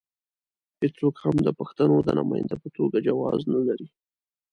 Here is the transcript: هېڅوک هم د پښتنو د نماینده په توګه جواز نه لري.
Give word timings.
هېڅوک 0.79 1.15
هم 1.23 1.35
د 1.45 1.49
پښتنو 1.59 1.95
د 2.03 2.09
نماینده 2.19 2.55
په 2.63 2.67
توګه 2.77 2.97
جواز 3.07 3.39
نه 3.53 3.59
لري. 3.67 3.87